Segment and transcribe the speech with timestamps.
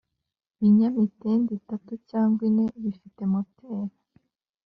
[0.59, 3.95] binyamitende itatu cyangwa ine bifite moteri